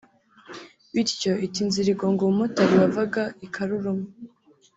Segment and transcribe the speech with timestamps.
[0.93, 4.05] bityo ita inzira igonga umumotari wavaga i Karuruma